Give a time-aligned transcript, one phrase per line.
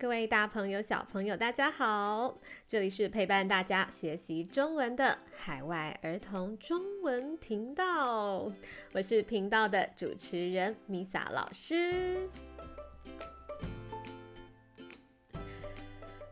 [0.00, 2.34] 各位大朋友、小朋友，大家好！
[2.66, 8.50] 这里是陪伴大家学习中文的海外儿童中文频道，
[8.94, 12.30] 我是频道的主持人米萨老师。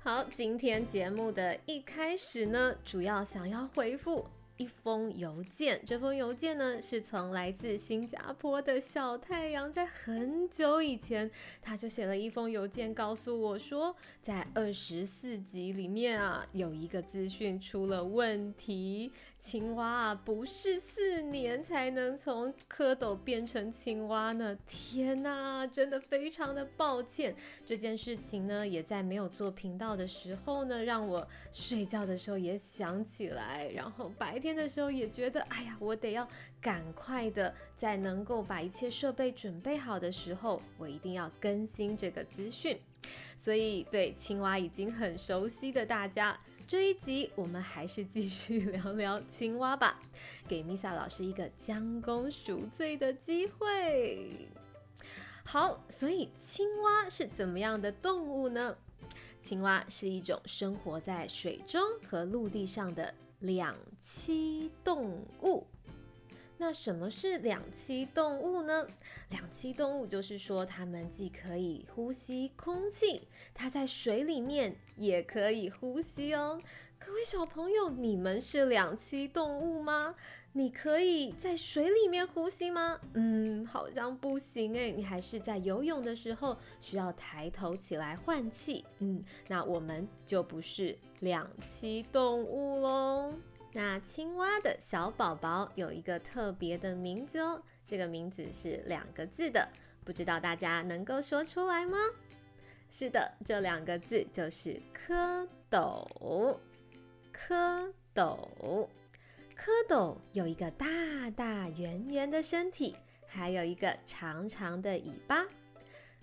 [0.03, 4.27] 好，今天节目的一开始呢，主要想要回复。
[4.59, 11.30] 一封邮件，这封邮件呢是从来自新加坡的小太阳，在很久以前，
[11.62, 24.58] 他就写了一封邮件告诉我说，在二十四集里面啊，有一个资讯出了问题，青蛙啊不是四年才能从蝌蚪变成青蛙呢？
[24.66, 27.32] 天哪，真的非常的抱歉，
[27.64, 34.47] 这件事情呢也在没有做频道的时候呢，让我睡觉的时候也想起来，然后白天。
[34.48, 36.27] 天的时候也觉得，哎呀，我得要
[36.58, 42.80] 赶快的，在能够把一切设备准备好的时候，我一定要更新这个资讯。
[43.36, 50.00] 所以，对青蛙已经很熟悉的大家，这一集我们还是继续聊聊青蛙吧，
[50.48, 54.48] 给米萨老师一个将功赎罪的机会。
[55.44, 58.78] 好，所以青蛙是怎么样的动物呢？
[59.40, 63.12] 青蛙是一种生活在水中和陆地上的。
[63.41, 65.67] 两栖动物，
[66.56, 68.86] 那什么是两栖动物呢？
[69.30, 76.61] 两栖动物就是说，它们既可以呼吸空气，它在水里面也可以呼吸哦。
[76.98, 80.14] 各位小朋友，你们是两栖动物吗？
[80.52, 82.98] 你可以在水里面呼吸吗？
[83.14, 88.84] 嗯，好像不行诶，你还是在游泳的时候需要抬头起来换气。
[88.98, 93.33] 嗯，那我们就不是两栖动物喽。
[93.72, 99.68] 那青蛙的小宝宝有一个特别的名字哦，这个名字是两个字的，
[100.05, 101.96] 不知道大家能够说出来吗？
[102.90, 106.56] 是的，这两个字就是蝌蚪。
[107.47, 108.36] 蝌蚪，
[109.56, 110.86] 蝌蚪有一个大
[111.36, 112.96] 大圆圆的身体，
[113.29, 115.45] 还有一个长长的尾巴。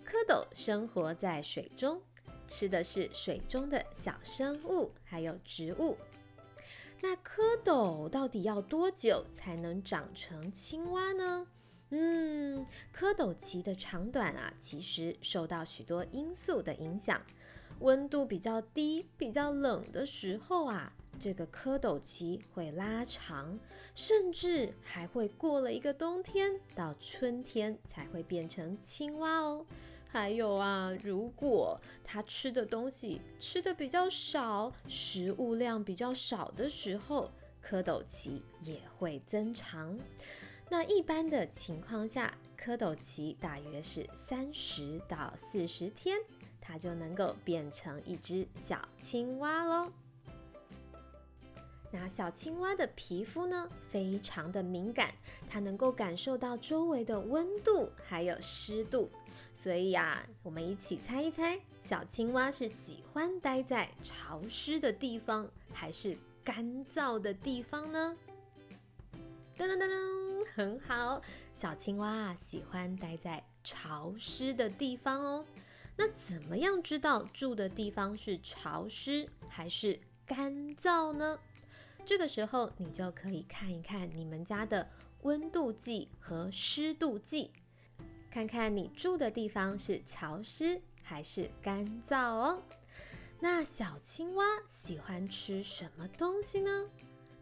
[0.05, 2.01] 蝌蚪生活在水中，
[2.49, 5.97] 吃的是水中的小生物，还有植物。
[7.01, 11.47] 那蝌蚪到底要多久才能长成青蛙呢？
[11.91, 17.21] 嗯，蝌蚪期的长短啊，其实受到许多因素的影响。
[17.79, 20.93] 温度比较低、比较冷的时候啊。
[21.19, 23.57] 这个蝌蚪期会拉长，
[23.93, 29.65] 甚至还会过了一个冬天，到春天才会变成青蛙哦。
[30.07, 37.29] 还有啊，如果它吃的东西吃的比较少，食物量比较少的时候，
[37.61, 39.97] 蝌蚪期也会增长。
[40.69, 46.17] 那一般的情况下，蝌蚪期大约是三十到四十天，
[46.61, 49.91] 它就能够变成一只小青蛙喽。
[51.97, 55.13] 那小青蛙的皮肤呢，非常的敏感，
[55.49, 59.09] 它能够感受到周围的温度还有湿度，
[59.53, 68.17] 所以呀，我们一起猜一猜，小青蛙是喜欢待在潮湿的地方，还是干燥的地方呢？
[69.57, 71.21] 噔噔噔噔，很好，
[71.53, 75.45] 小青蛙啊，喜欢待在潮湿的地方哦。
[75.95, 81.39] 那怎么样知道住的地方是潮湿还是干燥呢？
[82.05, 84.87] 这个时候，你就可以看一看你们家的
[85.23, 87.51] 温度计和湿度计，
[88.29, 92.61] 看看你住的地方是潮湿还是干燥哦。
[93.39, 96.87] 那小青蛙喜欢吃什么东西呢？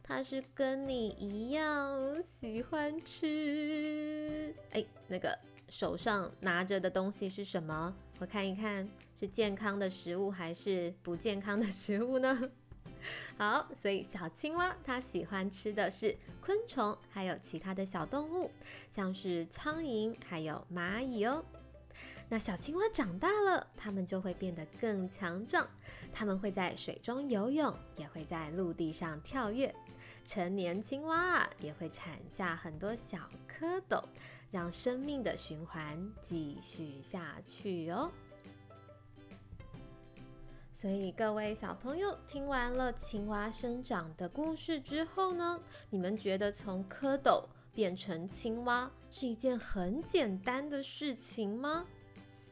[0.01, 4.55] 它是跟你一样喜欢吃……
[4.71, 5.37] 哎，那个
[5.67, 7.93] 手上拿着的东西是什么？
[8.19, 12.49] 我看一看，是健康的食物还是不健康的食物呢？
[13.37, 18.49] 好，所以小青蛙它喜欢吃的是昆虫，还有其他的小动物，
[18.89, 21.43] 像是苍蝇，还有蚂蚁哦。
[22.29, 25.67] 那小青蛙长大了，它们就会变得更强壮，
[26.11, 29.73] 它们会在水中游泳，也会在陆地上跳跃。
[30.25, 33.17] 成年青蛙啊，也会产下很多小
[33.59, 34.01] 蝌蚪，
[34.51, 38.09] 让生命的循环继续下去哦。
[40.83, 45.57] 所以各位小朋友听完了青蛙生长的故事之后呢，
[45.89, 51.85] 你们觉得从蝌蚪变成青蛙是一件很简单的事情吗？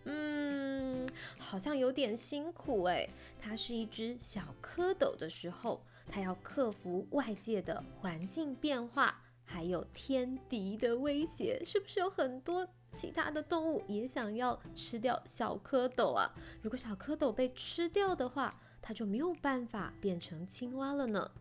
[0.05, 1.05] 嗯，
[1.37, 3.09] 好像有点辛苦诶。
[3.37, 16.31] 它是一只小蝌蚪的时候，它要克服外界的环境变化，还有天敌的威胁，是不是有很多其他的动物也想要吃掉小蝌蚪啊。
[16.61, 21.31] 如果小蝌蚪被吃掉的话，它就没有办法变成青蛙了呢。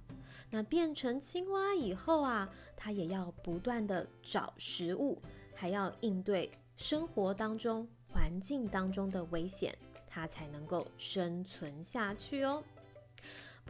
[0.51, 5.21] 那变成青蛙以后啊，它也要不断的找食物，
[5.55, 9.77] 还要应对生活当中环境当中的危险，
[10.09, 12.63] 它才能够生存下去哦。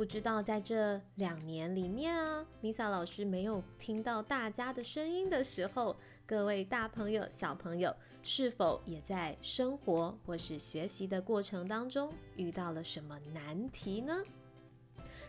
[0.01, 5.95] 不知道在这两年里面啊，米萨老师没有听到大家的声音的时候，
[6.25, 14.25] 各位大朋友、小朋友是否也在生活或是学习的过程当中遇到了什么难题呢？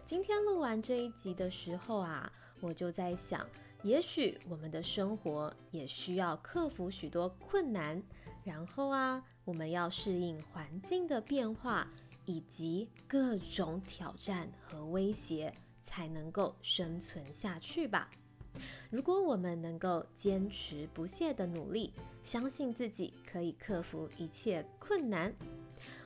[0.05, 2.31] 今天录完这一集的时候啊，
[2.61, 3.45] 我就在想，
[3.83, 8.01] 也许我们的生活也需要克服许多困难，
[8.45, 11.89] 然后啊，我们要适应环境的变化。
[12.25, 15.53] 以及各种挑战和威胁，
[15.83, 18.09] 才能够生存下去吧。
[18.89, 25.33] 如果我们能够坚持不懈的努力，相信自己可以克服一切困难，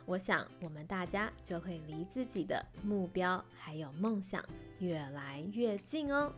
[0.05, 4.45] 我想我们大家就会离自己的目标还有梦想
[4.77, 6.31] 越来越近哦。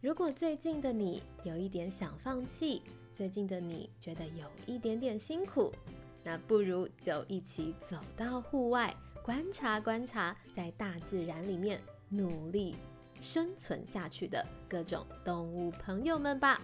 [0.00, 2.82] 如果最近的你有一点想放弃，
[3.12, 5.72] 最近的你觉得有一点点辛苦。
[6.28, 8.92] 那不如就一起走到户外，
[9.22, 12.74] 观察观察，在大自然里面努力
[13.20, 16.60] 生存下去的各种动物朋友们吧。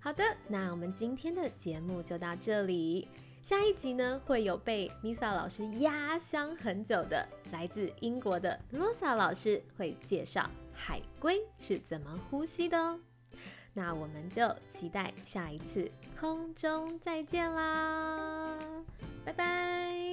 [0.00, 3.06] 好的，那我们今天的节目就到这里。
[3.42, 12.98] 下一集呢，会有被 Misa 老师压箱很久的，来自英国的 Rosa 老师会介绍海龟是怎么呼吸的哦。
[13.72, 18.45] 那我们就期待下一次空中再见啦，
[19.26, 20.05] 拜拜。